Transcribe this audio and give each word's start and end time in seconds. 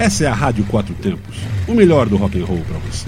Essa 0.00 0.24
é 0.24 0.26
a 0.28 0.32
Rádio 0.32 0.64
Quatro 0.64 0.94
Tempos, 0.94 1.36
o 1.68 1.74
melhor 1.74 2.08
do 2.08 2.16
rock 2.16 2.40
and 2.40 2.46
roll 2.46 2.62
para 2.66 2.78
você. 2.78 3.06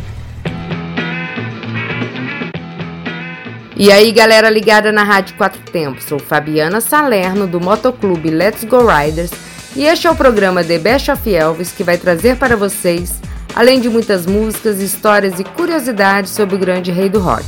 E 3.75 3.91
aí, 3.91 4.13
galera 4.13 4.51
ligada 4.51 4.93
na 4.93 5.03
Rádio 5.03 5.35
Quatro 5.37 5.63
Tempos, 5.73 6.05
sou 6.05 6.19
Fabiana 6.19 6.83
Salerno 6.83 7.47
do 7.47 7.59
Motoclube 7.59 8.29
Let's 8.29 8.65
Go 8.65 8.85
Riders 8.85 9.31
e 9.75 9.87
este 9.87 10.07
é 10.07 10.11
o 10.11 10.15
programa 10.15 10.63
The 10.63 10.79
Best 10.79 11.11
of 11.11 11.35
Elvis 11.35 11.73
que 11.73 11.83
vai 11.83 11.97
trazer 11.97 12.37
para 12.37 12.59
vocês, 12.59 13.23
além 13.57 13.81
de 13.81 13.89
muitas 13.89 14.27
músicas, 14.27 14.79
histórias 14.79 15.41
e 15.41 15.45
curiosidades 15.45 16.33
sobre 16.33 16.57
o 16.57 16.59
grande 16.59 16.93
rei 16.93 17.09
do 17.09 17.21
rock. 17.21 17.47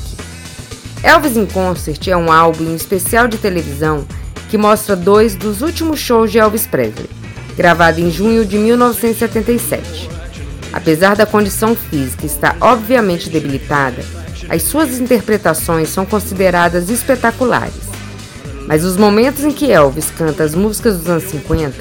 Elvis 1.03 1.37
in 1.37 1.45
Concert 1.45 2.09
é 2.09 2.17
um 2.17 2.33
álbum 2.33 2.75
especial 2.75 3.29
de 3.29 3.37
televisão 3.37 4.07
que 4.49 4.57
mostra 4.57 4.97
dois 4.97 5.37
dos 5.37 5.61
últimos 5.61 6.01
shows 6.01 6.33
de 6.33 6.39
Elvis 6.39 6.67
Presley, 6.67 7.11
gravado 7.57 8.01
em 8.01 8.11
junho 8.11 8.45
de 8.45 8.59
1977. 8.59 10.09
Apesar 10.73 11.15
da 11.15 11.25
condição 11.25 11.75
física 11.75 12.27
estar 12.27 12.57
obviamente 12.61 13.31
debilitada, 13.31 14.05
as 14.49 14.63
suas 14.63 14.99
interpretações 14.99 15.89
são 15.89 16.05
consideradas 16.05 16.91
espetaculares. 16.91 17.85
Mas 18.67 18.85
os 18.85 18.97
momentos 18.97 19.45
em 19.45 19.53
que 19.53 19.71
Elvis 19.71 20.11
canta 20.11 20.43
as 20.43 20.55
músicas 20.55 20.99
dos 20.99 21.09
anos 21.09 21.25
50, 21.25 21.75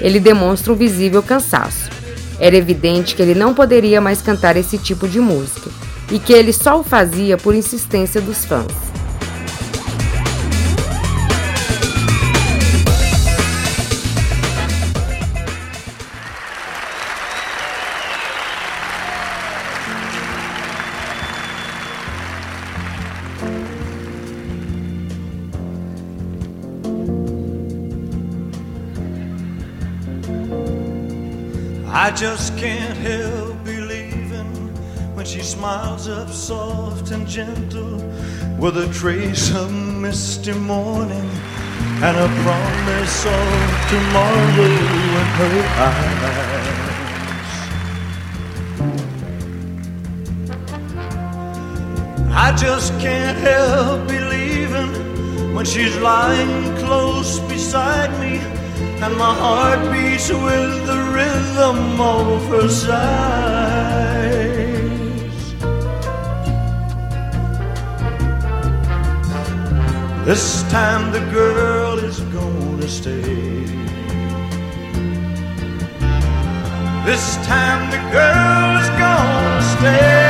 ele 0.00 0.20
demonstra 0.20 0.72
um 0.72 0.76
visível 0.76 1.22
cansaço. 1.22 1.90
Era 2.38 2.56
evidente 2.56 3.14
que 3.14 3.22
ele 3.22 3.34
não 3.34 3.54
poderia 3.54 4.00
mais 4.00 4.20
cantar 4.20 4.56
esse 4.56 4.78
tipo 4.78 5.08
de 5.08 5.18
música 5.18 5.70
e 6.10 6.18
que 6.18 6.32
ele 6.32 6.52
só 6.52 6.78
o 6.78 6.84
fazia 6.84 7.36
por 7.36 7.54
insistência 7.54 8.20
dos 8.20 8.44
fãs. 8.44 8.85
I 32.06 32.12
just 32.12 32.56
can't 32.56 32.96
help 32.98 33.64
believing 33.64 34.46
when 35.16 35.26
she 35.26 35.40
smiles 35.40 36.06
up 36.06 36.28
soft 36.30 37.10
and 37.10 37.26
gentle 37.26 37.96
with 38.60 38.76
a 38.76 38.86
trace 38.94 39.52
of 39.52 39.72
misty 39.72 40.52
morning 40.52 41.28
and 42.06 42.16
a 42.16 42.28
promise 42.44 43.26
of 43.26 43.88
tomorrow 43.90 44.66
in 44.70 45.26
her 45.40 45.58
eyes. 45.82 46.36
I 52.30 52.54
just 52.56 52.92
can't 53.00 53.36
help 53.38 54.06
believing 54.06 54.92
when 55.56 55.64
she's 55.64 55.96
lying 55.96 56.76
close 56.76 57.40
beside 57.40 58.12
me 58.20 58.38
and 59.02 59.16
my 59.16 59.34
heart 59.34 59.80
beats 59.90 60.30
with 60.30 60.86
the 60.86 61.05
rhythm 61.16 62.00
of 62.00 62.46
her 62.50 62.68
sighs. 62.68 64.16
This 70.26 70.46
time 70.70 71.12
the 71.16 71.24
girl 71.38 71.98
is 72.10 72.18
gonna 72.36 72.88
stay. 72.88 73.64
This 77.08 77.26
time 77.46 77.82
the 77.94 78.02
girl 78.18 78.70
is 78.82 78.88
gonna 79.02 79.62
stay 79.74 80.25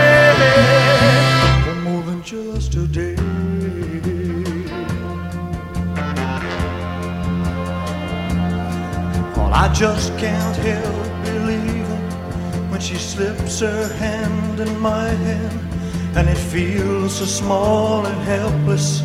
I 9.59 9.73
just 9.73 10.11
can't 10.19 10.55
help 10.59 11.25
believing 11.25 12.71
when 12.71 12.79
she 12.79 12.97
slips 12.97 13.61
her 13.61 13.91
hand 13.95 14.61
in 14.61 14.79
my 14.79 15.09
hand, 15.09 16.15
and 16.15 16.29
it 16.29 16.37
feels 16.37 17.17
so 17.17 17.25
small 17.25 18.05
and 18.05 18.21
helpless 18.25 19.01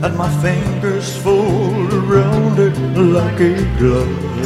that 0.00 0.14
my 0.14 0.30
fingers 0.40 1.16
fold 1.24 1.92
around 1.92 2.60
it 2.60 2.78
like 2.96 3.40
a 3.40 3.56
glove. 3.78 4.36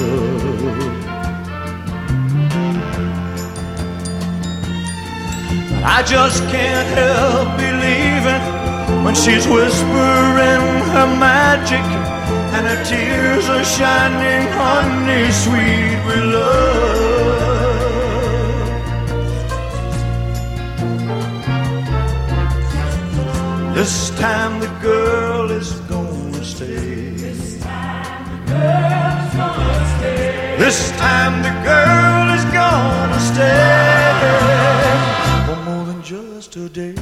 I 5.84 6.02
just 6.06 6.42
can't 6.44 6.88
help 6.96 7.48
believing 7.58 9.04
when 9.04 9.14
she's 9.14 9.46
whispering 9.46 10.64
her 10.94 11.06
magic 11.18 12.09
and 12.60 12.68
her 12.68 12.84
tears 12.84 13.48
are 13.48 13.64
shining 13.64 14.46
honey 14.52 15.30
sweet 15.30 15.98
with 16.06 16.24
love. 16.34 17.74
This 23.74 24.10
time 24.18 24.60
the 24.60 24.68
girl 24.82 25.50
is 25.50 25.70
gonna 25.92 26.44
stay. 26.44 27.12
This 27.24 27.56
time 27.62 28.24
the 28.28 28.40
girl 28.52 29.06
is 29.24 29.32
gonna 29.40 29.86
stay. 29.94 30.56
This 30.58 30.78
time 31.04 31.34
the 31.48 31.54
girl 31.70 32.26
is 32.36 32.44
gonna 32.58 33.20
stay 33.32 34.12
for 35.46 35.58
more 35.66 35.84
than 35.86 36.00
just 36.02 36.56
a 36.56 36.68
day. 36.68 36.94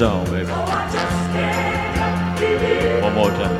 Song, 0.00 0.24
baby. 0.30 0.50
One 3.02 3.14
more 3.14 3.28
time. 3.32 3.56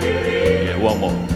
Yeah, 0.00 0.78
one 0.78 0.98
more. 0.98 1.28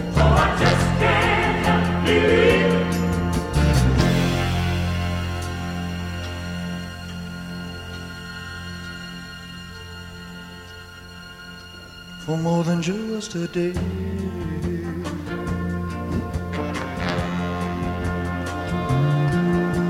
for 12.25 12.37
more 12.37 12.63
than 12.63 12.81
just 12.81 13.35
a 13.35 13.47
day. 13.47 13.73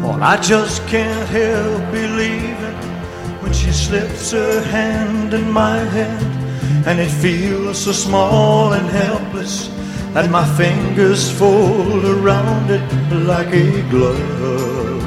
Well, 0.03 0.21
I 0.21 0.35
just 0.41 0.85
can't 0.87 1.29
help 1.29 1.91
believing 1.93 2.58
slips 3.89 4.31
her 4.31 4.61
hand 4.61 5.33
in 5.33 5.49
my 5.49 5.79
hand, 5.97 6.87
and 6.87 6.99
it 6.99 7.09
feels 7.09 7.79
so 7.85 7.91
small 7.91 8.73
and 8.73 8.87
helpless 8.87 9.67
and 10.15 10.31
my 10.31 10.45
fingers 10.57 11.31
fold 11.39 12.05
around 12.05 12.69
it 12.69 12.83
like 13.31 13.51
a 13.51 13.81
glove. 13.89 15.03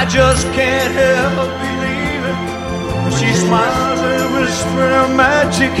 I 0.00 0.06
just 0.08 0.46
can't 0.58 0.94
help 1.02 1.50
believing 1.64 2.40
she 3.18 3.30
smiles 3.34 4.00
and 4.00 4.34
whispers 4.34 4.92
her 4.96 5.08
magic, 5.16 5.74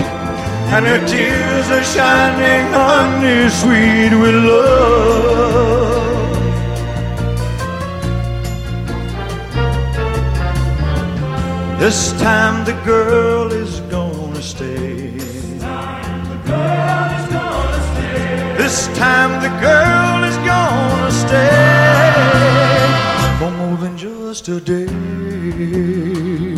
and 0.74 0.84
her 0.86 1.00
tears 1.06 1.66
are 1.76 1.86
shining 1.94 2.66
honey 2.72 3.48
sweet 3.60 4.12
with 4.20 4.34
love. 4.34 4.73
This 11.84 12.14
time 12.14 12.64
the 12.64 12.72
girl 12.86 13.52
is 13.52 13.80
gonna 13.92 14.40
stay. 14.40 15.18
This 18.56 18.86
This 18.86 18.88
time 18.96 19.42
the 19.42 19.50
girl 19.60 20.24
is 20.24 20.36
gonna 20.48 21.12
stay 21.12 22.08
for 23.38 23.50
more 23.50 23.76
than 23.76 23.98
just 23.98 24.48
a 24.48 24.60
day. 24.60 26.53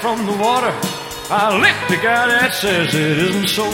From 0.00 0.24
the 0.24 0.32
water. 0.32 0.72
I 1.28 1.58
licked 1.60 1.90
the 1.90 1.96
guy 1.96 2.26
that 2.28 2.54
says 2.54 2.94
it 2.94 3.18
isn't 3.18 3.48
so. 3.48 3.64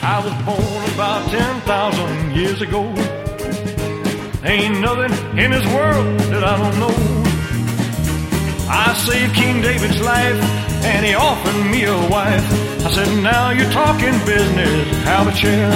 I 0.00 0.22
was 0.22 0.32
born 0.46 0.84
about 0.94 1.28
10,000 1.28 2.36
years 2.36 2.62
ago. 2.62 2.82
Ain't 4.44 4.80
nothing 4.80 5.12
in 5.36 5.50
this 5.50 5.66
world 5.74 6.06
that 6.30 6.44
I 6.44 6.56
don't 6.56 6.78
know. 6.78 6.94
I 8.70 8.94
saved 8.94 9.34
King 9.34 9.60
David's 9.60 10.00
life, 10.00 10.40
and 10.84 11.04
he 11.04 11.14
offered 11.14 11.70
me 11.72 11.84
a 11.84 11.98
wife. 12.08 12.46
I 12.86 12.90
said, 12.90 13.22
now 13.22 13.50
you're 13.50 13.72
talking 13.72 14.14
business, 14.24 14.86
have 15.04 15.26
a 15.26 15.32
chair. 15.32 15.70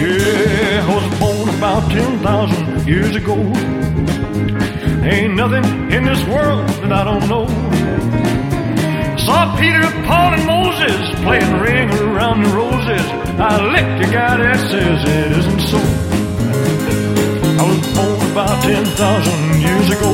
Yeah, 0.00 0.86
I 0.88 0.94
was 0.94 1.18
born 1.20 1.48
about 1.58 1.90
10,000 1.90 2.88
years 2.88 3.14
ago. 3.16 3.36
Ain't 5.04 5.34
nothing 5.34 5.92
in 5.92 6.04
this 6.04 6.24
world 6.24 6.66
that 6.82 6.92
I 6.92 7.04
don't 7.04 7.28
know. 7.28 7.46
Saw 9.30 9.56
Peter, 9.60 9.86
Paul, 10.10 10.34
and 10.34 10.44
Moses 10.44 11.02
playing 11.22 11.52
ring 11.62 11.88
around 12.02 12.42
the 12.42 12.50
roses. 12.50 13.06
I 13.38 13.62
licked 13.62 14.02
a 14.02 14.10
guy 14.10 14.36
that 14.42 14.58
says 14.58 14.98
it 15.06 15.30
isn't 15.38 15.62
so. 15.70 15.78
I 17.54 17.62
was 17.62 17.78
born 17.94 18.18
about 18.32 18.58
10,000 18.66 18.90
years 19.62 19.86
ago. 19.94 20.10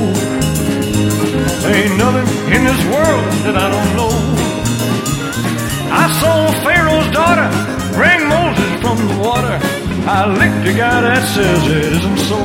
Ain't 1.65 1.97
nothing 1.97 2.29
in 2.53 2.63
this 2.69 2.83
world 2.93 3.25
that 3.49 3.57
I 3.57 3.67
don't 3.73 3.93
know. 3.97 4.13
I 5.89 6.05
saw 6.21 6.53
Pharaoh's 6.61 7.09
daughter 7.17 7.49
bring 7.97 8.21
Moses 8.29 8.71
from 8.85 8.99
the 9.01 9.17
water. 9.25 9.57
I 10.05 10.29
licked 10.29 10.69
a 10.69 10.77
guy 10.77 11.01
that 11.09 11.25
says 11.33 11.61
it 11.73 11.85
isn't 11.97 12.21
so. 12.29 12.41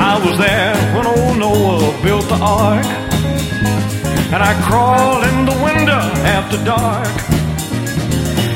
I 0.00 0.16
was 0.24 0.38
there 0.38 0.74
when 0.96 1.04
old 1.04 1.36
Noah 1.36 2.02
built 2.02 2.26
the 2.30 2.40
ark. 2.40 3.01
And 4.32 4.42
I 4.42 4.54
crawled 4.66 5.24
in 5.24 5.44
the 5.44 5.58
window 5.62 6.00
after 6.24 6.56
dark. 6.64 7.06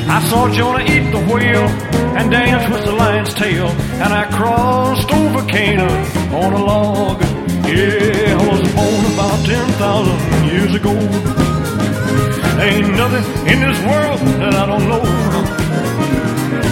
I 0.09 0.19
saw 0.27 0.49
Jonah 0.51 0.81
eat 0.81 1.11
the 1.11 1.21
whale 1.31 1.69
and 2.17 2.31
dance 2.31 2.67
with 2.73 2.83
the 2.83 2.93
lion's 2.93 3.31
tail. 3.35 3.67
And 4.01 4.11
I 4.11 4.25
crossed 4.31 5.11
over 5.13 5.45
Canaan 5.47 6.33
on 6.33 6.53
a 6.53 6.65
log. 6.65 7.21
Yeah, 7.69 8.33
I 8.33 8.47
was 8.49 8.61
born 8.73 9.05
about 9.13 9.45
10,000 9.45 10.49
years 10.49 10.73
ago. 10.73 10.93
Ain't 12.59 12.89
nothing 12.97 13.25
in 13.45 13.59
this 13.61 13.79
world 13.85 14.19
that 14.41 14.55
I 14.55 14.65
don't 14.65 14.89
know. 14.89 15.03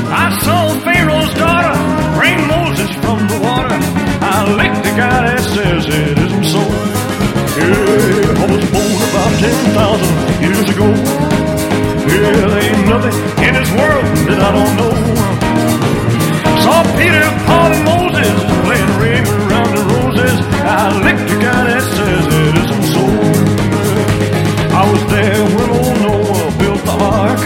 I 0.10 0.36
saw 0.42 0.80
Pharaoh's 0.80 1.34
daughter 1.36 1.76
bring 2.18 2.40
Moses 2.48 2.90
from 3.06 3.20
the 3.28 3.40
water. 3.46 3.70
I 4.34 4.52
licked 4.58 4.84
the 4.84 4.96
guy 4.98 5.30
that 5.30 5.42
says 5.42 5.86
it 5.90 6.18
isn't 6.18 6.46
so. 6.46 7.05
Yeah, 7.56 7.64
I 7.64 8.46
was 8.52 8.68
born 8.68 9.00
about 9.00 9.32
10,000 9.40 10.44
years 10.44 10.68
ago. 10.76 10.92
Yeah, 12.04 12.36
there 12.36 12.52
ain't 12.60 12.84
nothing 12.84 13.16
in 13.48 13.54
this 13.56 13.72
world 13.72 14.06
that 14.28 14.40
I 14.44 14.52
don't 14.52 14.76
know. 14.76 14.92
Saw 16.60 16.84
Peter, 17.00 17.24
Paul, 17.48 17.72
and 17.72 17.84
Moses 17.88 18.36
playing 18.60 18.92
ring 19.00 19.24
around 19.24 19.72
the 19.72 19.84
roses. 19.88 20.38
I 20.68 21.00
licked 21.00 21.32
the 21.32 21.40
guy 21.40 21.64
that 21.72 21.84
says 21.96 22.28
it 22.28 22.56
isn't 22.60 22.86
so. 22.92 23.04
I 24.76 24.84
was 24.92 25.04
there 25.16 25.40
when 25.56 25.70
old 25.80 25.96
Noah 26.04 26.52
built 26.60 26.84
the 26.84 26.96
ark. 27.08 27.40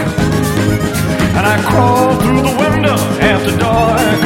And 1.38 1.44
I 1.46 1.56
crawled 1.70 2.18
through 2.18 2.42
the 2.50 2.56
window 2.58 2.98
after 3.22 3.56
dark. 3.56 4.18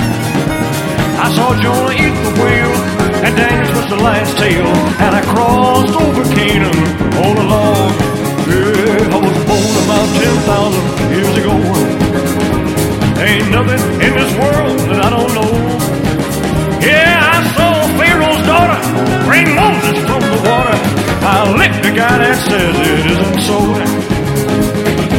I 1.20 1.28
saw 1.36 1.52
Jonah 1.60 1.92
eat 1.92 2.13
with 3.84 3.98
the 3.98 4.04
last 4.04 4.36
tale, 4.38 4.66
And 5.04 5.12
I 5.14 5.22
crossed 5.32 5.94
over 5.94 6.24
Canaan 6.34 6.78
on 7.24 7.36
a 7.36 7.46
log. 7.52 7.92
Yeah, 8.48 9.14
I 9.14 9.18
was 9.20 9.36
born 9.48 9.74
about 9.84 10.08
10,000 10.24 11.12
years 11.12 11.34
ago. 11.40 11.54
Ain't 13.20 13.50
nothing 13.50 13.82
in 14.04 14.12
this 14.20 14.32
world 14.40 14.78
that 14.88 15.00
I 15.04 15.10
don't 15.10 15.32
know. 15.36 15.52
Yeah, 16.80 17.12
I 17.34 17.38
saw 17.56 17.72
Pharaoh's 17.98 18.42
daughter 18.48 18.78
bring 19.28 19.48
Moses 19.52 19.98
from 20.08 20.22
the 20.32 20.40
water. 20.48 20.76
I 21.24 21.36
licked 21.58 21.82
the 21.84 21.92
guy 21.92 22.14
that 22.24 22.36
says 22.48 22.74
it 22.88 23.04
isn't 23.14 23.38
so. 23.48 23.58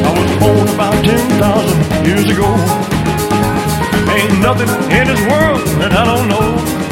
I 0.06 0.12
was 0.18 0.32
born 0.42 0.68
about 0.74 0.98
10,000 1.06 2.06
years 2.08 2.28
ago. 2.34 2.50
Ain't 4.16 4.40
nothing 4.42 4.70
in 4.90 5.06
this 5.12 5.22
world 5.30 5.62
that 5.82 5.92
I 5.94 6.06
don't 6.06 6.30
know. 6.30 6.85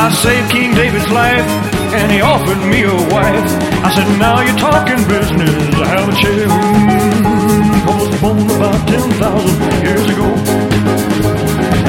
I 0.00 0.12
saved 0.12 0.52
King 0.52 0.74
David's 0.74 1.10
life, 1.10 1.44
and 1.90 2.12
he 2.12 2.20
offered 2.20 2.62
me 2.70 2.84
a 2.86 2.94
wife. 3.10 3.50
I 3.82 3.90
said, 3.90 4.06
now 4.22 4.38
you're 4.46 4.56
talking 4.56 5.02
business, 5.10 5.74
I 5.74 5.86
have 5.90 6.06
a 6.06 6.14
chair. 6.14 6.46
I 6.46 7.90
was 7.98 8.06
born 8.22 8.46
about 8.46 8.78
10,000 8.86 9.18
years 9.82 10.06
ago. 10.06 10.30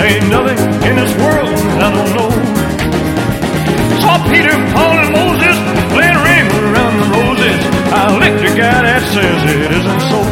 Ain't 0.01 0.25
nothing 0.25 0.57
in 0.89 0.97
this 0.97 1.13
world 1.21 1.53
I 1.77 1.94
don't 1.94 2.09
know. 2.17 2.33
Saw 4.01 4.17
Peter, 4.25 4.57
Paul, 4.73 5.06
and 5.06 5.13
Moses 5.13 5.53
playing 5.94 6.17
ring 6.25 6.50
around 6.65 6.97
the 6.97 7.13
roses. 7.13 7.61
I 7.94 8.09
licked 8.17 8.41
the 8.41 8.57
guy 8.57 8.89
that 8.89 9.06
says 9.13 9.38
it 9.53 9.69
isn't 9.69 10.01
so. 10.09 10.25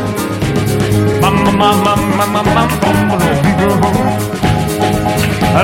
Mama, 1.22 1.54
mama, 1.54 1.94
mama, 2.18 2.42
mama, 2.42 2.74
My 5.58 5.64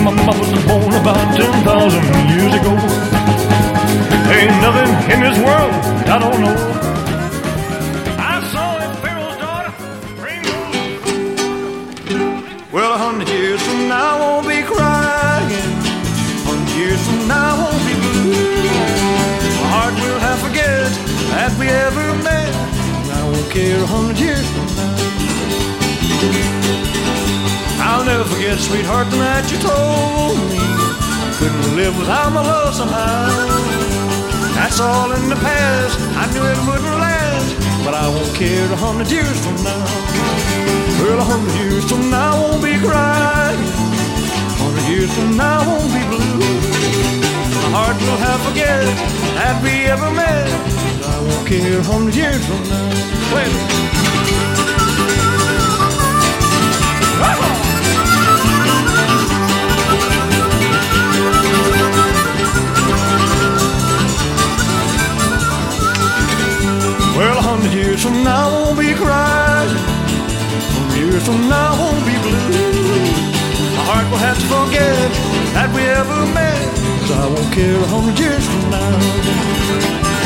mama 0.00 0.32
was 0.38 0.64
born 0.64 0.94
about 0.94 1.36
10,000 1.36 2.28
years 2.28 2.54
ago. 2.54 3.01
That 21.42 21.58
we 21.58 21.66
ever 21.66 22.06
met. 22.22 22.54
And 23.02 23.10
I 23.18 23.22
won't 23.26 23.50
care 23.50 23.82
a 23.82 23.88
hundred 23.90 24.14
years 24.22 24.46
from 24.54 24.66
now. 24.78 24.94
I'll 27.82 28.06
never 28.06 28.22
forget, 28.30 28.62
sweetheart, 28.62 29.10
the 29.10 29.18
night 29.18 29.50
you 29.50 29.58
told 29.58 30.38
me 30.54 30.62
couldn't 31.38 31.74
live 31.74 31.98
without 31.98 32.30
my 32.30 32.46
love 32.46 32.70
somehow. 32.78 33.26
That's 34.54 34.78
all 34.78 35.10
in 35.18 35.26
the 35.26 35.40
past. 35.42 35.98
I 36.22 36.30
knew 36.30 36.46
it 36.46 36.58
wouldn't 36.62 36.98
last, 37.02 37.50
but 37.82 37.94
I 37.98 38.06
won't 38.06 38.30
care 38.38 38.70
a 38.70 38.78
hundred 38.78 39.10
years 39.10 39.38
from 39.42 39.58
now. 39.66 39.82
Well, 41.02 41.18
a 41.18 41.26
hundred 41.26 41.54
years 41.58 41.82
from 41.90 42.06
now, 42.06 42.38
I 42.38 42.40
won't 42.42 42.62
be 42.62 42.78
crying. 42.78 43.62
A 44.46 44.58
hundred 44.62 44.86
years 44.94 45.10
from 45.10 45.34
now, 45.34 45.58
I 45.58 45.66
won't 45.66 45.90
be 45.90 46.02
blue. 46.06 46.38
My 47.66 47.70
heart 47.74 47.98
will 47.98 48.20
have 48.30 48.38
forget 48.46 48.86
that 49.34 49.58
we 49.58 49.90
ever 49.90 50.06
met. 50.14 50.81
A 51.52 51.82
hundred 51.82 52.14
years 52.14 52.46
from 52.46 52.62
now. 52.66 52.88
Well. 53.34 53.52
A 67.20 67.40
hundred 67.42 67.74
years 67.74 68.02
from 68.02 68.24
now, 68.24 68.48
I 68.48 68.52
won't 68.64 68.78
be 68.78 68.94
crying. 68.94 69.76
A 70.80 70.96
years 70.96 71.22
from 71.26 71.48
now, 71.50 71.74
I 71.74 71.78
won't 71.78 72.04
be 72.06 72.16
blue. 72.24 72.62
My 73.76 73.84
heart 73.90 74.06
will 74.10 74.16
have 74.16 74.38
to 74.38 74.46
forget 74.46 75.12
that 75.52 75.68
we 75.74 75.82
ever 75.82 76.24
met. 76.32 76.64
Cause 77.00 77.10
I 77.10 77.26
won't 77.26 77.52
care 77.52 77.76
a 77.76 77.86
hundred 77.88 78.18
years 78.18 78.46
from 78.46 78.70
now. 78.70 80.21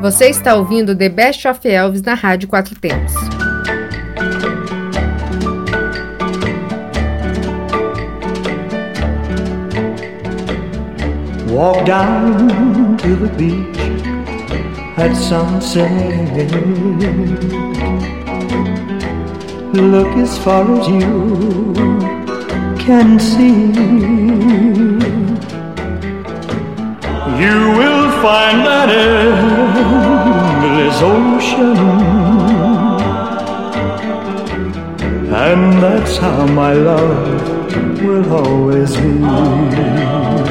Você 0.00 0.30
está 0.30 0.54
ouvindo 0.54 0.96
The 0.96 1.08
Best 1.08 1.46
of 1.46 1.60
Elvis 1.68 2.02
na 2.02 2.14
Rádio 2.14 2.48
Quatro 2.48 2.74
Tempos. 2.74 3.37
Walk 11.58 11.84
down 11.86 12.96
to 12.98 13.16
the 13.16 13.30
beach 13.36 13.80
at 14.96 15.12
sunset. 15.16 15.90
Look 19.74 20.12
as 20.18 20.38
far 20.38 20.64
as 20.78 20.86
you 20.86 21.74
can 22.78 23.18
see. 23.18 23.74
You 27.42 27.58
will 27.78 28.08
find 28.22 28.58
that 28.68 28.88
endless 29.02 30.98
ocean. 31.02 31.76
And 35.44 35.82
that's 35.82 36.18
how 36.18 36.46
my 36.46 36.72
love 36.74 38.00
will 38.00 38.32
always 38.32 38.96
be. 38.96 40.47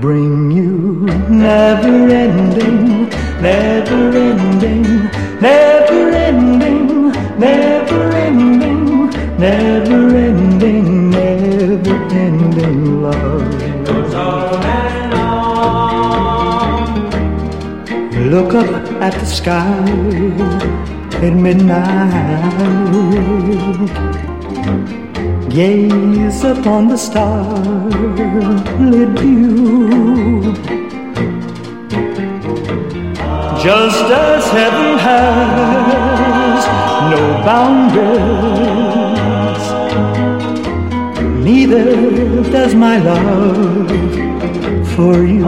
Bring 0.00 0.50
you 0.50 1.04
never 1.28 2.08
ending, 2.08 3.10
never 3.42 4.16
ending, 4.16 4.82
never 5.42 6.10
ending, 6.10 7.12
never 7.38 8.10
ending, 8.12 9.10
never 9.38 10.16
ending, 10.16 11.10
never 11.10 11.96
ending 12.14 13.02
love. 13.02 13.84
Goes 13.84 14.14
on 14.14 14.64
and 14.64 15.12
on. 15.12 15.90
Look 18.30 18.54
up 18.54 18.70
at 19.02 19.12
the 19.20 19.26
sky 19.26 19.84
at 21.22 21.34
midnight. 21.34 22.40
Gaze 25.50 26.44
upon 26.44 26.86
the 26.86 26.96
starlit 26.96 27.88
view. 29.18 30.54
Just 33.60 34.04
as 34.04 34.44
heaven 34.52 34.96
has 34.98 36.64
no 37.10 37.22
boundaries, 37.44 38.04
neither 41.44 42.44
does 42.52 42.74
my 42.76 42.98
love 42.98 43.90
for 44.94 45.24
you. 45.24 45.46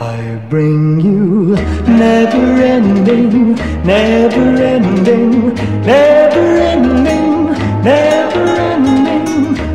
I 0.00 0.40
bring 0.48 1.00
you 1.00 1.56
never 1.86 2.62
ending, 2.62 3.56
never 3.84 4.56
ending, 4.62 5.54
never 5.84 6.58
ending, 6.58 6.71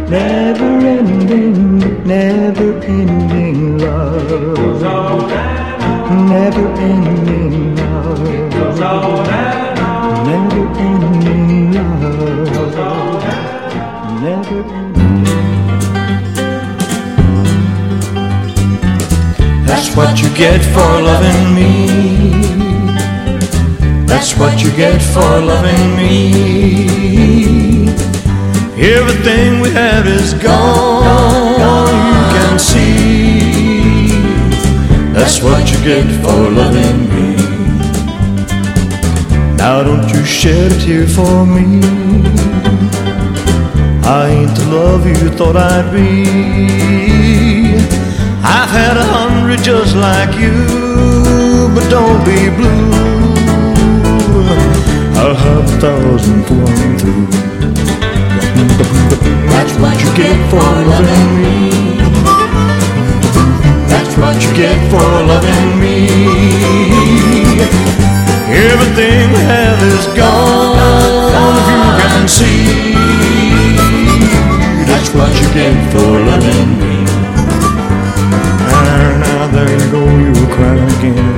never 0.09 0.65
ending, 0.65 1.79
never 2.07 2.79
ending 2.83 3.77
love. 3.77 4.81
Never 6.29 6.67
ending 6.79 7.75
love. 7.75 8.19
Never 10.27 10.63
ending 10.79 11.73
love. 11.73 12.75
Never 14.21 14.59
ending. 14.73 15.23
That's 19.65 19.95
what 19.95 20.21
you 20.21 20.29
get 20.35 20.61
for 20.73 21.01
loving 21.01 21.55
me. 21.55 21.71
That's 24.05 24.37
what 24.37 24.63
you 24.63 24.71
get 24.71 25.01
for 25.01 25.41
loving 25.41 25.95
me. 25.97 27.76
Everything 28.79 29.59
we 29.59 29.71
have 29.71 30.05
is 30.05 30.35
gone, 30.35 31.89
you 32.13 32.21
can 32.37 32.59
see. 32.59 34.11
That's 35.13 35.41
what 35.41 35.71
you 35.71 35.77
get 35.83 36.05
for 36.21 36.51
loving 36.51 37.09
me. 37.09 37.35
Now 39.57 39.81
don't 39.81 40.07
you 40.13 40.23
shed 40.23 40.71
a 40.71 40.79
tear 40.79 41.07
for 41.07 41.43
me. 41.47 41.81
I 44.05 44.29
ain't 44.29 44.55
the 44.55 44.65
love 44.71 45.07
you 45.07 45.29
thought 45.31 45.55
I'd 45.55 45.91
be. 45.91 46.27
I've 48.43 48.69
had 48.69 48.95
a 48.95 49.03
hundred 49.03 49.63
just 49.63 49.95
like 49.95 50.35
you, 50.39 50.53
but 51.73 51.89
don't 51.89 52.23
be 52.23 52.49
blue. 52.55 53.07
A 55.17 55.33
thousand 55.81 56.43
flowing 56.45 56.97
through. 56.99 57.37
That's 59.53 59.73
what 59.81 59.97
you 60.03 60.09
get 60.15 60.37
for 60.49 60.69
loving 60.93 61.31
me. 61.43 61.57
That's 63.87 64.13
what 64.17 64.35
you 64.43 64.51
get 64.53 64.77
for 64.91 65.07
loving 65.31 65.79
me. 65.79 65.97
Everything 68.49 69.29
have 69.51 69.81
is 69.83 70.05
gone, 70.17 70.77
if 71.59 71.67
you 71.73 71.83
can 72.01 72.27
see. 72.27 72.93
That's 74.89 75.09
what 75.13 75.31
you 75.39 75.47
get 75.53 75.75
for 75.91 76.11
loving 76.31 76.69
me. 76.79 76.95
Now 79.19 79.47
there 79.51 79.69
you 79.69 79.87
go, 79.91 80.03
crying 80.55 80.89
again. 80.97 81.35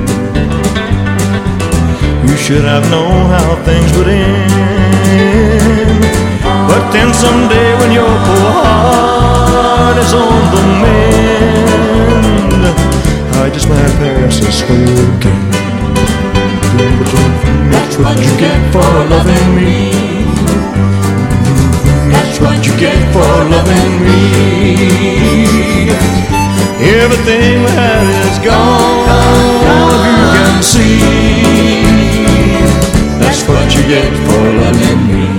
You 2.28 2.36
should 2.36 2.64
have 2.64 2.84
known 2.90 3.30
how 3.30 3.56
things 3.64 3.90
would 3.96 4.08
end. 4.08 4.69
Someday 7.20 7.70
when 7.78 7.92
your 7.92 8.08
poor 8.26 8.50
heart 8.64 9.96
is 9.98 10.12
on 10.14 10.40
the 10.54 10.62
mend, 10.80 12.64
I 13.36 13.50
just 13.52 13.68
might 13.68 13.92
pass 14.00 14.40
this 14.40 14.62
way 14.64 14.88
again. 14.88 15.50
That's 17.70 17.96
what 17.98 18.16
you 18.24 18.32
get 18.40 18.60
for 18.72 18.90
loving 19.12 19.48
me. 19.54 19.92
That's 22.10 22.40
what 22.40 22.64
you 22.64 22.72
get 22.80 22.96
for 23.12 23.32
loving 23.52 23.94
me. 24.06 24.22
Everything 27.02 27.60
we 27.64 27.70
had 27.76 28.08
is 28.32 28.38
gone, 28.38 29.60
you 30.08 30.26
can 30.36 30.62
see. 30.62 31.84
That's 33.20 33.42
what 33.46 33.68
you 33.76 33.82
get 33.82 34.10
for 34.24 34.42
loving 34.64 35.02
me. 35.12 35.29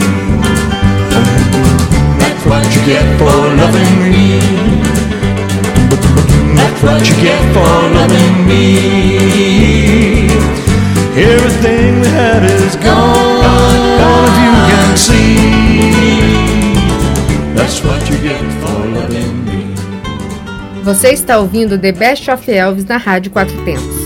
Get 2.84 3.06
for 3.20 3.26
loving 3.62 4.10
me. 4.10 4.40
That's 6.56 6.82
what 6.82 7.08
you 7.08 7.16
get 7.22 7.42
for 7.54 7.74
loving 7.94 8.48
me. 8.48 10.28
Everything 11.16 12.02
we 12.02 12.08
had 12.08 12.44
is 12.44 12.76
gone, 12.78 13.44
if 14.26 14.36
you 14.44 14.54
can 14.72 14.98
see. 14.98 15.42
That's 17.54 17.84
what 17.84 18.02
you 18.10 18.18
get 18.18 18.44
for 18.62 18.80
loving 18.88 19.46
me. 19.46 19.76
Você 20.84 21.10
está 21.10 21.38
ouvindo 21.38 21.78
The 21.78 21.92
Best 21.92 22.28
of 22.30 22.50
Elvis 22.50 22.86
na 22.86 22.98
Rádio 22.98 23.32
Quatro 23.32 23.56
Tempos. 23.64 24.01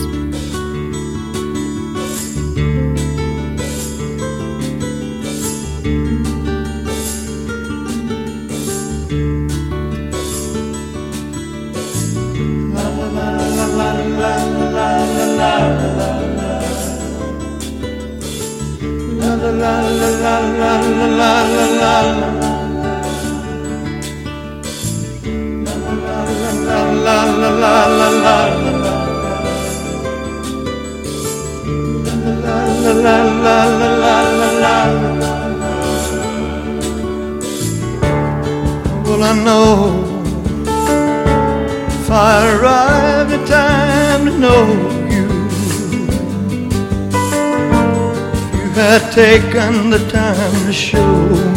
Had 48.76 49.10
taken 49.14 49.90
the 49.90 50.00
time 50.10 50.66
to 50.66 50.74
show 50.74 51.16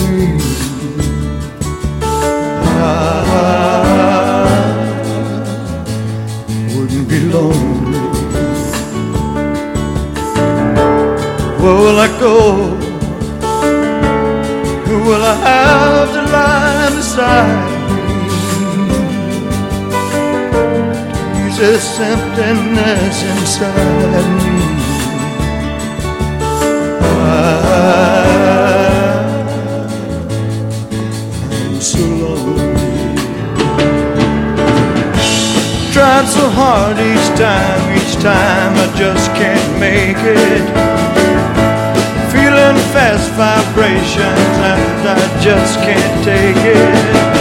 me. 0.09 0.39
I 2.63 2.95
wouldn't 6.77 7.09
be 7.09 7.19
lonely. 7.35 7.99
Where 11.61 11.79
will 11.83 11.99
I 11.99 12.09
go? 12.21 12.37
Who 14.87 14.97
will 15.09 15.25
I 15.25 15.35
have 15.49 16.09
to 16.15 16.23
lie 16.33 16.91
beside 16.95 17.67
me? 17.91 18.07
This 21.59 21.99
emptiness 21.99 23.19
inside 23.25 24.29
me. 24.45 24.68
I'm 31.71 31.81
so 31.81 32.01
lonely. 32.01 32.75
Tried 35.93 36.27
so 36.27 36.49
hard 36.51 36.99
each 36.99 37.29
time, 37.39 37.97
each 37.97 38.15
time 38.23 38.73
I 38.77 38.87
just 38.97 39.31
can't 39.35 39.79
make 39.79 40.19
it. 40.19 40.65
Feeling 42.33 42.79
fast 42.93 43.31
vibrations 43.33 44.59
and 44.73 45.09
I 45.09 45.41
just 45.41 45.79
can't 45.81 46.25
take 46.25 46.57
it. 46.65 47.38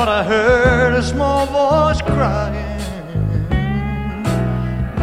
Thought 0.00 0.08
I 0.08 0.24
heard 0.24 0.94
a 0.94 1.02
small 1.02 1.44
voice 1.44 2.00
crying. 2.00 2.80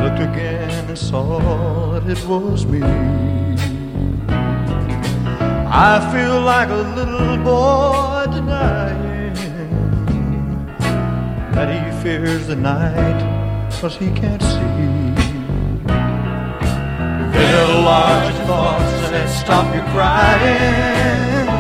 Looked 0.02 0.24
again 0.30 0.90
and 0.90 0.98
saw 0.98 1.92
that 1.92 2.10
it 2.10 2.26
was 2.26 2.66
me. 2.66 2.82
I 5.88 5.94
feel 6.12 6.42
like 6.42 6.70
a 6.70 6.84
little 6.98 7.38
boy 7.44 8.26
denying 8.38 9.36
that 11.54 11.68
he 11.76 12.02
fears 12.02 12.48
the 12.48 12.56
night 12.56 13.20
cause 13.80 13.96
he 13.98 14.10
can't 14.22 14.42
see. 14.42 14.88
There 17.36 17.66
are 17.66 17.82
large 17.94 18.34
thoughts 18.48 19.12
that 19.12 19.30
stop 19.30 19.68
you 19.76 19.82
crying. 19.94 21.57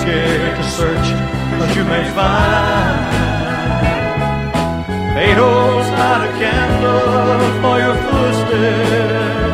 Scared 0.00 0.56
to 0.56 0.64
search, 0.78 1.08
cause 1.58 1.76
you 1.76 1.84
may 1.84 2.04
find. 2.14 3.14
Holds 5.44 5.88
out 5.88 6.22
a 6.26 6.30
candle 6.38 7.40
for 7.60 7.76
your 7.84 7.96
footsteps. 8.06 9.52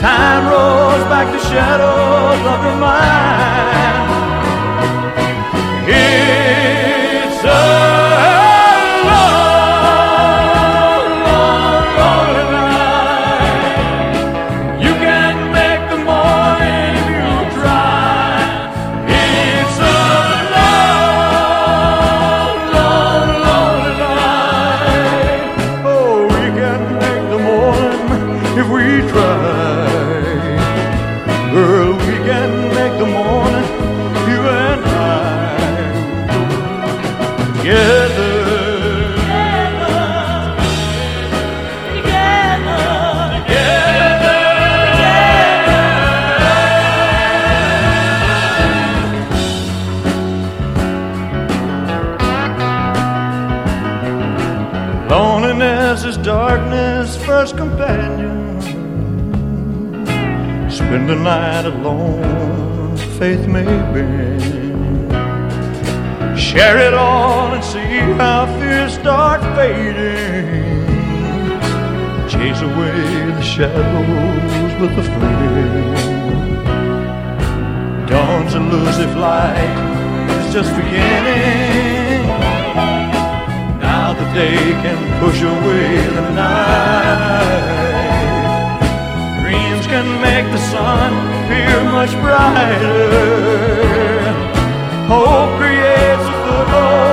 Time 0.00 0.44
rolls 0.52 1.04
back 1.10 1.26
the 1.32 1.38
shadows 1.48 2.40
of 2.52 2.64
your 2.64 2.76
mind. 2.76 3.81
Loneliness 55.92 56.16
is 56.16 56.24
darkness' 56.24 57.16
first 57.22 57.54
companion. 57.54 58.62
Spend 60.70 61.06
the 61.06 61.14
night 61.14 61.66
alone, 61.66 62.96
faith 63.18 63.46
may 63.46 63.66
bend. 63.92 64.40
Share 66.38 66.78
it 66.78 66.94
all 66.94 67.52
and 67.52 67.62
see 67.62 67.98
how 68.16 68.46
fears 68.58 68.94
start 68.94 69.42
fading. 69.54 70.64
Chase 72.26 72.62
away 72.62 73.26
the 73.36 73.42
shadows 73.42 74.72
with 74.80 74.92
a 74.96 75.02
flame. 75.12 75.94
Dawn's 78.06 78.54
elusive 78.54 79.14
light 79.16 79.76
is 80.38 80.54
just 80.54 80.74
beginning. 80.74 81.42
Now 84.12 84.18
the 84.18 84.34
day 84.34 84.58
can 84.84 85.00
push 85.20 85.40
away 85.40 86.06
the 86.16 86.30
night. 86.34 87.70
Dreams 89.40 89.86
can 89.86 90.06
make 90.20 90.46
the 90.52 90.58
sun 90.72 91.12
appear 91.36 91.82
much 91.96 92.12
brighter. 92.20 93.08
Hope 95.08 95.56
creates 95.56 96.26
a 96.28 96.36
foothold 96.44 97.11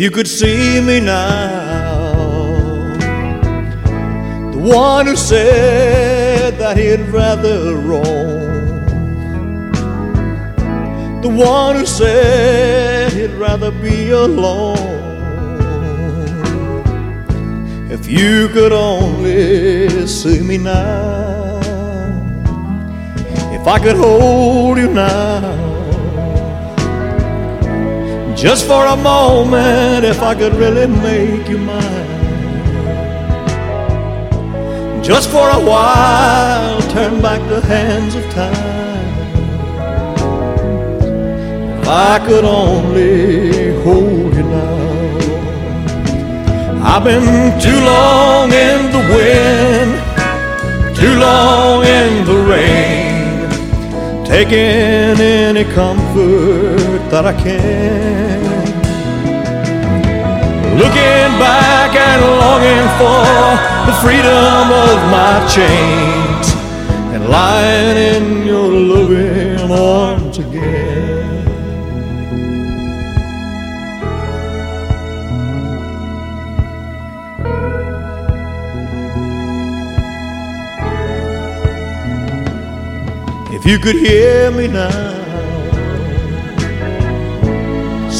you 0.00 0.10
could 0.10 0.26
see 0.26 0.80
me 0.80 0.98
now, 0.98 2.14
the 4.50 4.56
one 4.56 5.04
who 5.04 5.14
said 5.14 6.56
that 6.56 6.78
he'd 6.78 7.02
rather 7.10 7.76
roam, 7.76 8.80
the 11.20 11.28
one 11.28 11.76
who 11.76 11.84
said 11.84 13.12
he'd 13.12 13.32
rather 13.32 13.70
be 13.70 14.08
alone. 14.08 14.78
If 17.90 18.08
you 18.08 18.48
could 18.48 18.72
only 18.72 20.06
see 20.06 20.40
me 20.40 20.56
now, 20.56 21.60
if 23.52 23.66
I 23.66 23.78
could 23.78 23.96
hold 23.96 24.78
you 24.78 24.90
now. 24.94 25.69
Just 28.40 28.66
for 28.66 28.86
a 28.86 28.96
moment, 28.96 30.06
if 30.06 30.22
I 30.22 30.34
could 30.34 30.54
really 30.54 30.86
make 30.86 31.46
you 31.46 31.58
mine. 31.58 32.08
Just 35.02 35.28
for 35.28 35.46
a 35.50 35.60
while, 35.60 36.80
turn 36.88 37.20
back 37.20 37.46
the 37.50 37.60
hands 37.60 38.14
of 38.14 38.24
time. 38.30 39.18
If 41.82 41.86
I 41.86 42.18
could 42.26 42.46
only 42.46 43.74
hold 43.82 44.34
you 44.34 44.42
now. 44.42 44.80
I've 46.82 47.04
been 47.04 47.60
too 47.60 47.80
long 47.92 48.50
in 48.52 48.90
the 48.96 49.02
wind, 49.16 49.92
too 50.96 51.14
long 51.18 51.84
in 51.84 52.24
the 52.24 52.38
rain 52.48 53.00
taking 54.30 55.20
any 55.20 55.64
comfort 55.74 56.99
that 57.10 57.26
I 57.26 57.32
can. 57.32 58.40
Looking 60.78 61.30
back 61.42 61.92
and 61.96 62.22
longing 62.38 62.86
for 63.00 63.26
the 63.86 63.94
freedom 64.00 64.70
of 64.86 64.96
my 65.10 65.44
chains 65.50 66.54
and 67.12 67.28
lying 67.28 67.96
in 68.14 68.46
your 68.46 68.68
loving 68.70 69.72
arms 69.72 70.38
again. 70.38 71.10
If 83.52 83.66
you 83.66 83.78
could 83.80 83.96
hear 83.96 84.52
me 84.52 84.68
now, 84.68 85.09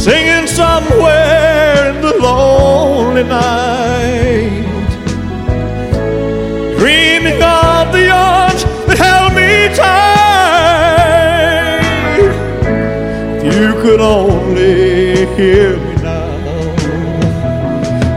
singing 0.00 0.46
somewhere 0.46 1.90
in 1.90 2.00
the 2.00 2.14
lonely 2.22 3.22
night, 3.22 4.64
dreaming 6.78 7.42
of 7.42 7.92
the 7.92 8.08
arms 8.08 8.64
that 8.86 8.96
held 8.96 9.34
me 9.34 9.68
tight. 9.76 10.00
If 13.44 13.54
you 13.60 13.74
could 13.82 14.00
only 14.00 15.26
hear 15.36 15.76
me 15.76 15.94
now, 16.00 16.32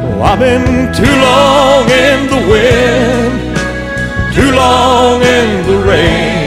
oh, 0.05 0.21
I've 0.23 0.39
been 0.39 0.93
too 0.93 1.15
long 1.27 1.83
in 2.05 2.19
the 2.33 2.41
wind, 2.53 3.35
too 4.33 4.51
long 4.55 5.21
in 5.21 5.67
the 5.67 5.77
rain 5.85 6.43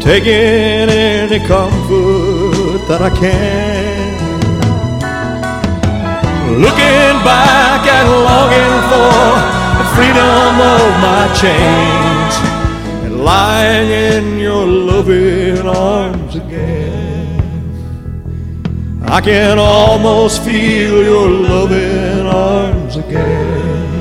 taking 0.00 0.32
any 0.32 1.38
comfort 1.46 2.86
that 2.88 3.02
I 3.02 3.10
can. 3.10 3.65
Looking 6.56 7.16
back 7.22 7.86
and 7.86 8.08
longing 8.24 8.76
for 8.88 9.12
the 9.76 9.84
freedom 9.94 10.52
of 10.74 10.86
my 11.04 11.28
chains 11.36 12.34
and 13.04 13.22
lying 13.22 13.90
in 13.90 14.38
your 14.38 14.64
loving 14.64 15.66
arms 15.68 16.34
again. 16.34 17.42
I 19.02 19.20
can 19.20 19.58
almost 19.58 20.42
feel 20.44 21.04
your 21.04 21.28
loving 21.28 22.26
arms 22.26 22.96
again. 22.96 23.95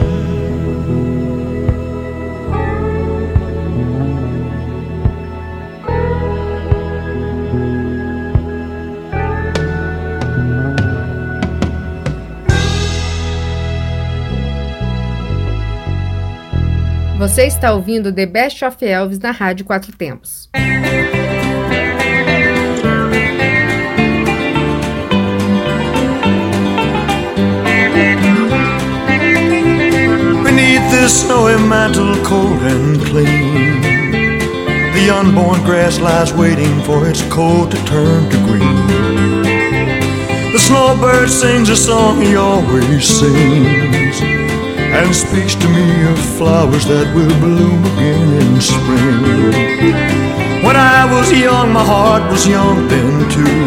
Você 17.17 17.43
está 17.43 17.73
ouvindo 17.73 18.11
The 18.11 18.25
Best 18.25 18.63
of 18.65 18.83
Elvis 18.85 19.19
na 19.19 19.31
Rádio 19.31 19.65
Quatro 19.65 19.93
Tempos. 19.93 20.49
Beneath 30.43 30.91
this 30.91 31.21
snowy 31.21 31.57
mantle, 31.57 32.21
cold 32.25 32.61
and 32.63 32.99
clean, 33.05 33.81
the 34.93 35.09
unborn 35.09 35.63
grass 35.63 35.99
lies 35.99 36.33
waiting 36.33 36.81
for 36.83 37.07
its 37.09 37.21
coat 37.33 37.71
to 37.71 37.77
turn 37.85 38.29
to 38.29 38.37
green. 38.39 39.05
snowbird 40.65 41.29
sings 41.29 41.69
a 41.69 41.75
song 41.75 42.19
he 42.19 42.35
always 42.35 43.05
sings 43.05 44.34
and 44.97 45.13
speaks 45.13 45.55
to 45.55 45.67
me 45.67 45.87
of 46.07 46.17
flowers 46.37 46.85
that 46.87 47.07
will 47.13 47.35
bloom 47.43 47.83
again 47.91 48.29
in 48.41 48.61
spring. 48.61 49.91
When 50.63 50.75
I 50.75 51.03
was 51.11 51.27
young, 51.31 51.73
my 51.73 51.83
heart 51.83 52.23
was 52.31 52.47
young 52.47 52.87
then 52.87 53.13
too. 53.35 53.59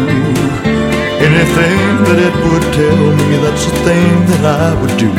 Anything 1.29 1.81
that 2.07 2.19
it 2.27 2.35
would 2.45 2.65
tell 2.73 3.05
me, 3.19 3.37
that's 3.45 3.65
the 3.69 3.75
thing 3.85 4.15
that 4.31 4.43
I 4.65 4.69
would 4.79 4.95
do. 4.97 5.11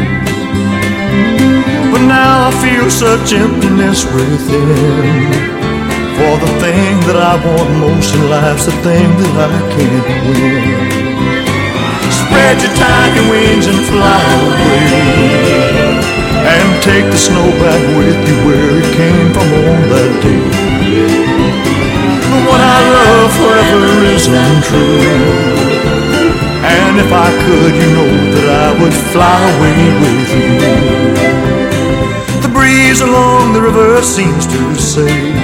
But 1.92 2.02
now 2.06 2.48
I 2.48 2.52
feel 2.64 2.90
such 2.90 3.32
emptiness 3.32 4.04
within. 4.10 5.30
For 6.18 6.34
the 6.44 6.52
thing 6.58 6.94
that 7.06 7.18
I 7.32 7.34
want 7.46 7.70
most 7.86 8.14
in 8.16 8.22
life's 8.28 8.66
the 8.66 8.74
thing 8.82 9.08
that 9.22 9.34
I 9.46 9.60
can't 9.74 10.08
win. 10.26 11.10
Spread 12.18 12.56
your 12.64 12.74
tiny 12.76 13.22
wings 13.30 13.66
and 13.70 13.80
fly 13.88 14.20
away. 14.42 14.99
Take 16.80 17.04
the 17.12 17.18
snow 17.18 17.44
back 17.60 17.82
with 18.00 18.16
you 18.26 18.36
where 18.48 18.80
it 18.80 18.88
came 18.96 19.28
from 19.36 19.52
on 19.52 19.80
that 19.92 20.12
day. 20.24 20.48
The 22.24 22.40
one 22.48 22.56
I 22.56 22.80
love 22.96 23.30
forever 23.36 23.84
is 24.08 24.24
untrue. 24.24 25.04
And 26.64 26.96
if 26.96 27.12
I 27.12 27.28
could, 27.44 27.76
you 27.76 27.88
know 27.92 28.08
that 28.32 28.48
I 28.48 28.68
would 28.80 28.96
fly 29.12 29.40
away 29.52 29.80
with 30.00 30.24
you. 30.32 30.48
The 32.40 32.48
breeze 32.48 33.02
along 33.02 33.52
the 33.52 33.60
river 33.60 34.00
seems 34.00 34.46
to 34.46 34.74
say 34.80 35.36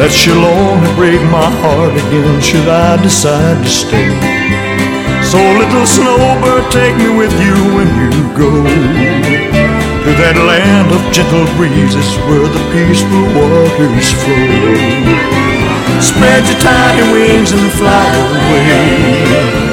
that 0.00 0.10
she'll 0.10 0.48
only 0.48 0.88
break 0.96 1.20
my 1.28 1.50
heart 1.60 1.92
again 1.92 2.40
should 2.40 2.68
I 2.68 2.96
decide 3.02 3.62
to 3.62 3.68
stay. 3.68 4.08
So 5.28 5.36
little 5.36 5.84
snowbird, 5.84 6.72
take 6.72 6.96
me 6.96 7.12
with 7.20 7.36
you 7.36 7.56
when 7.76 7.88
you 8.00 8.32
go 8.32 9.61
that 10.18 10.36
land 10.36 10.92
of 10.92 11.02
gentle 11.12 11.46
breezes 11.56 12.16
where 12.28 12.44
the 12.44 12.62
peaceful 12.72 13.24
waters 13.32 14.08
flow. 14.20 15.12
Spread 16.02 16.42
your 16.44 16.60
tiny 16.60 17.04
wings 17.12 17.52
and 17.52 17.68
fly 17.78 18.08
away. 18.26 19.72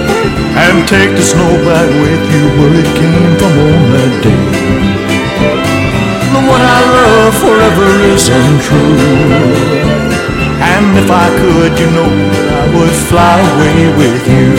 And 0.56 0.88
take 0.88 1.12
the 1.16 1.26
snow 1.26 1.60
back 1.68 1.90
with 2.04 2.24
you 2.32 2.44
where 2.56 2.76
it 2.80 2.90
came 2.96 3.34
from 3.40 3.56
on 3.58 3.82
that 3.96 4.14
day. 4.24 4.46
The 6.32 6.42
one 6.46 6.64
I 6.64 6.80
love 6.88 7.34
forever 7.36 7.90
is 8.14 8.30
untrue. 8.30 9.80
And 10.62 10.88
if 11.00 11.10
I 11.10 11.28
could, 11.42 11.74
you 11.80 11.90
know 11.92 12.12
I 12.60 12.64
would 12.76 12.96
fly 13.10 13.36
away 13.52 13.80
with 14.00 14.24
you. 14.28 14.50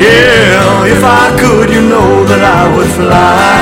Yeah, 0.00 0.92
if 0.92 1.02
I 1.04 1.32
could, 1.40 1.70
you 1.70 1.82
know 1.88 2.24
that 2.28 2.42
I 2.44 2.76
would 2.76 2.90
fly 2.98 3.55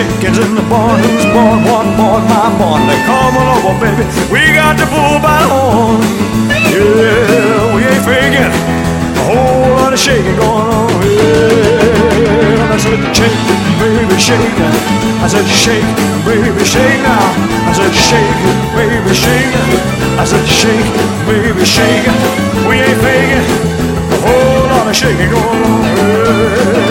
chickens 0.00 0.38
in 0.38 0.54
the 0.54 0.64
barn. 0.68 1.00
Who's 1.04 1.24
born? 1.34 1.60
One 1.68 1.90
born, 1.96 2.22
my 2.24 2.48
barn. 2.56 2.88
They 2.88 2.96
come 3.04 3.36
on 3.36 3.48
over, 3.60 3.76
baby, 3.80 4.04
we 4.32 4.40
got 4.56 4.76
the 4.80 4.86
bull 4.88 5.20
by 5.20 5.44
the 5.44 5.52
horn. 5.52 6.00
Yeah, 6.72 7.74
we 7.74 7.84
ain't 7.84 8.04
faking, 8.04 8.48
a 8.48 9.22
whole 9.28 9.76
lot 9.76 9.92
of 9.92 9.98
shaking 9.98 10.36
going 10.36 10.68
on. 10.72 10.88
Yeah. 11.04 12.72
I 12.72 12.76
said, 12.80 13.00
shake, 13.12 13.36
baby, 13.76 14.16
shake. 14.16 14.60
I 15.20 15.28
said, 15.28 15.44
shake, 15.44 15.84
baby, 16.24 16.64
shake 16.64 17.00
now. 17.04 17.26
I 17.68 17.72
said, 17.76 17.92
shake, 17.92 18.40
baby, 18.72 19.12
shake. 19.12 19.52
I 20.16 20.24
said, 20.24 20.46
shake, 20.48 20.88
baby, 21.28 21.64
shake. 21.64 22.08
We 22.64 22.80
ain't 22.80 23.00
faking. 23.04 23.46
A 24.10 24.18
whole 24.24 24.64
lot 24.72 24.88
of 24.88 24.96
shaking 24.96 25.28
going 25.28 25.64
on. 25.64 25.80
I 26.80 26.89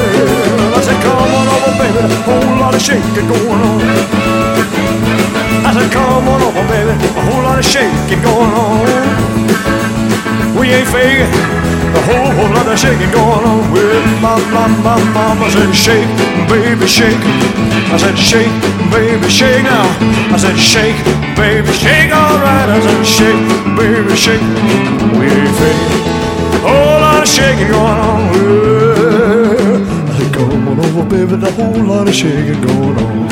of 2.80 2.86
shaking 2.86 3.28
going 3.28 3.60
on. 3.60 3.82
I 5.68 5.70
said, 5.76 5.92
come 5.92 6.28
on 6.28 6.39
over, 6.42 6.63
baby. 6.72 6.96
A 6.96 7.22
whole 7.28 7.44
lot 7.44 7.60
of 7.60 7.65
shaking 7.65 8.22
going 8.24 8.52
on. 8.56 8.88
We 10.56 10.72
ain't 10.72 10.88
faking. 10.88 11.28
A 11.28 12.02
whole, 12.08 12.32
whole 12.39 12.52
lot 12.56 12.68
of 12.72 12.80
shaking 12.80 13.12
going 13.12 13.44
on 13.44 13.72
with 13.74 14.06
my, 14.24 14.39
my, 14.56 14.68
my 14.80 14.98
mama 15.12 15.50
said 15.52 15.74
shake, 15.76 16.08
baby 16.48 16.88
shake. 16.88 17.20
I 17.92 17.98
said 17.98 18.15
shake, 18.15 18.54
baby 18.92 19.28
shake 19.28 19.63
now. 19.63 19.84
I 20.32 20.38
said 20.38 20.56
shake, 20.56 21.00
baby 21.36 21.72
shake, 21.74 22.12
alright. 22.15 22.70
I 22.70 22.80
said 22.80 23.04
shake, 23.04 23.44
baby 23.76 24.15
shake. 24.15 24.46
We 25.20 25.28
ain't 25.28 25.56
faking. 25.60 26.04
A 26.63 26.70
whole 26.70 27.02
lot 27.02 27.24
of 27.24 27.28
shaking 27.28 27.68
going 27.68 28.00
on 28.00 28.32
with. 28.32 28.88
On 30.69 30.79
over, 30.79 31.03
baby, 31.10 31.36
the 31.36 31.51
whole 31.51 31.84
lot 31.84 32.08
of 32.08 32.13
shaking 32.13 32.62
going 32.62 32.97
on. 32.97 33.27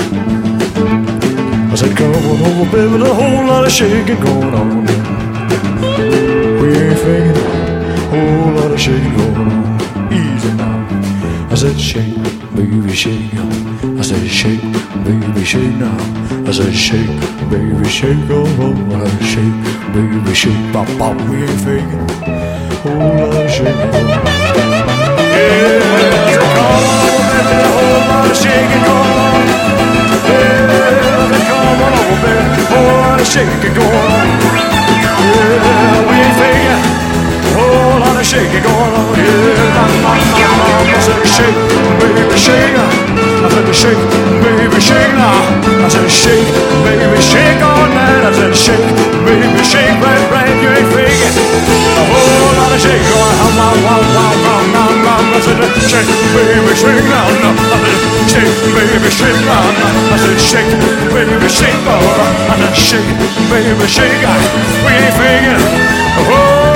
I 1.71 1.75
said 1.75 1.95
come 1.95 2.11
on 2.11 2.41
over, 2.47 2.65
baby, 2.75 2.97
the 2.97 3.13
whole 3.13 3.45
lot 3.45 3.63
of 3.63 3.71
shaking 3.71 4.19
going 4.19 4.53
on. 4.55 4.85
We 6.59 6.67
ain't 6.73 6.99
faking 6.99 7.37
whole 8.09 8.53
lot 8.53 8.71
of 8.71 8.79
shaking 8.79 9.15
going 9.17 9.51
on. 9.53 10.11
Easy 10.11 10.51
now. 10.57 11.51
I 11.51 11.55
said 11.55 11.79
shake, 11.79 12.17
baby 12.55 12.93
shake. 12.93 13.33
I 13.35 14.01
said 14.01 14.27
shake, 14.27 14.61
baby 15.05 15.43
shake 15.45 15.75
now. 15.75 15.97
I 16.47 16.51
said 16.51 16.73
shake, 16.73 17.19
baby 17.51 17.87
shake. 17.87 18.17
Oh, 18.31 18.47
oh, 18.65 18.73
I 18.95 19.07
said 19.09 19.25
shake, 19.33 19.57
baby 19.93 20.33
shake. 20.33 20.73
Bop, 20.73 20.87
bop, 20.97 21.15
we 21.29 21.43
ain't 21.43 21.61
faking. 21.61 22.07
Whole 22.81 22.97
lot 22.97 23.45
of 23.45 23.51
shaking 23.51 23.91
going 23.91 24.11
on. 24.11 24.25
Yeah, 25.37 26.37
come 26.39 26.57
on, 26.65 27.06
of 33.19 33.25
shaking 33.25 33.73
going 33.73 33.93
on. 33.93 34.27
Yeah. 34.27 34.67
Yeah, 35.27 36.09
we 36.09 36.15
ain't 36.17 36.35
whole 37.53 37.99
lot 37.99 38.17
of 38.17 38.25
shaking 38.25 38.63
going 38.63 38.93
on 38.93 39.07
said 41.01 41.25
shake, 41.27 41.55
baby, 41.99 42.37
shake. 42.37 43.36
I 43.47 43.49
said 43.49 43.71
shake, 43.71 44.03
baby, 44.43 44.75
shake 44.83 45.13
now. 45.15 45.39
I 45.79 45.87
said 45.87 46.11
shake, 46.11 46.51
baby, 46.83 47.15
shake 47.23 47.63
all 47.63 47.87
night. 47.95 48.27
I 48.27 48.31
said 48.35 48.51
shake, 48.51 48.83
baby, 49.23 49.63
shake 49.63 49.95
right, 50.03 50.23
right. 50.35 50.51
You 50.59 50.67
ain't 50.67 50.91
faking. 50.91 51.35
A 51.95 52.03
whole 52.11 52.51
lot 52.59 52.75
of 52.75 52.79
shaking 52.83 53.07
going 53.07 53.39
on. 53.39 53.51
Wow, 53.55 53.71
wow, 53.87 54.03
wow, 54.03 54.33
wow, 54.43 54.63
wow, 54.75 54.91
wow. 54.99 55.31
I 55.31 55.39
said 55.39 55.63
shake, 55.79 56.11
baby, 56.35 56.75
shake 56.75 57.07
now. 57.07 57.23
No, 57.39 57.55
I 57.55 57.79
said 57.87 58.35
shake, 58.35 58.51
baby, 58.75 59.09
shake 59.15 59.39
now. 59.47 59.63
I 60.11 60.17
said 60.19 60.39
shake, 60.43 60.71
baby, 61.15 61.47
shake. 61.47 61.79
Oh, 61.87 62.51
I 62.51 62.59
said 62.59 62.75
shake, 62.75 63.09
baby, 63.47 63.87
shake. 63.87 64.27
We 64.83 64.91
ain't 64.91 65.15
faking. 65.15 65.63
Oh. 66.35 66.66